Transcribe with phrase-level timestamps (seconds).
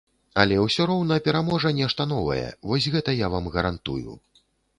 [0.43, 4.17] Але ўсё роўна пераможа нешта новае, вось гэта я вам гарантую.